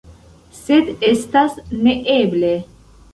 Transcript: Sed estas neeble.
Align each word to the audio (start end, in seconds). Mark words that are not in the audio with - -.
Sed 0.59 0.87
estas 1.09 1.59
neeble. 1.89 2.51